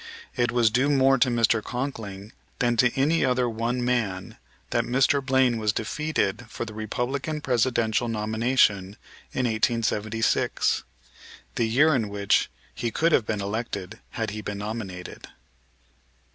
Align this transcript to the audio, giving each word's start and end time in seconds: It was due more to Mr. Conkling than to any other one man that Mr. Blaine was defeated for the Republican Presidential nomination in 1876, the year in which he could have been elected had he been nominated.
It 0.35 0.51
was 0.51 0.71
due 0.71 0.89
more 0.89 1.19
to 1.19 1.29
Mr. 1.29 1.61
Conkling 1.63 2.31
than 2.57 2.75
to 2.77 2.91
any 2.99 3.23
other 3.23 3.47
one 3.47 3.85
man 3.85 4.35
that 4.71 4.83
Mr. 4.83 5.23
Blaine 5.23 5.59
was 5.59 5.71
defeated 5.71 6.47
for 6.49 6.65
the 6.65 6.73
Republican 6.73 7.39
Presidential 7.39 8.07
nomination 8.07 8.97
in 9.31 9.45
1876, 9.45 10.83
the 11.53 11.65
year 11.65 11.93
in 11.93 12.09
which 12.09 12.49
he 12.73 12.89
could 12.89 13.11
have 13.11 13.27
been 13.27 13.41
elected 13.41 13.99
had 14.09 14.31
he 14.31 14.41
been 14.41 14.57
nominated. 14.57 15.27